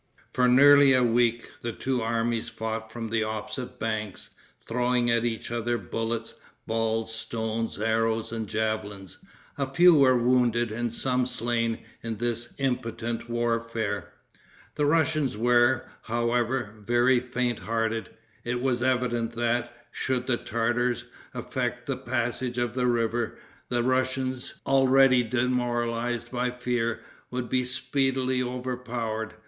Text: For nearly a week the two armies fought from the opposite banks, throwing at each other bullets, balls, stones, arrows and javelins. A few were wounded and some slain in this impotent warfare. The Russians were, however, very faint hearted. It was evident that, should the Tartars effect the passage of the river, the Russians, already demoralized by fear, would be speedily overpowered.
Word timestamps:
For 0.33 0.47
nearly 0.47 0.95
a 0.95 1.03
week 1.03 1.51
the 1.61 1.71
two 1.73 2.01
armies 2.01 2.49
fought 2.49 2.91
from 2.91 3.11
the 3.11 3.23
opposite 3.23 3.77
banks, 3.79 4.31
throwing 4.67 5.11
at 5.11 5.25
each 5.25 5.51
other 5.51 5.77
bullets, 5.77 6.33
balls, 6.65 7.13
stones, 7.13 7.79
arrows 7.79 8.31
and 8.31 8.47
javelins. 8.47 9.19
A 9.59 9.71
few 9.71 9.93
were 9.93 10.17
wounded 10.17 10.71
and 10.71 10.91
some 10.91 11.27
slain 11.27 11.83
in 12.01 12.17
this 12.17 12.55
impotent 12.57 13.29
warfare. 13.29 14.11
The 14.73 14.87
Russians 14.87 15.37
were, 15.37 15.87
however, 16.01 16.73
very 16.79 17.19
faint 17.19 17.59
hearted. 17.59 18.09
It 18.43 18.59
was 18.59 18.81
evident 18.81 19.33
that, 19.33 19.71
should 19.91 20.25
the 20.25 20.37
Tartars 20.37 21.03
effect 21.35 21.85
the 21.85 21.95
passage 21.95 22.57
of 22.57 22.73
the 22.73 22.87
river, 22.87 23.37
the 23.69 23.83
Russians, 23.83 24.55
already 24.65 25.21
demoralized 25.21 26.31
by 26.31 26.49
fear, 26.49 27.01
would 27.29 27.49
be 27.49 27.63
speedily 27.63 28.41
overpowered. 28.41 29.35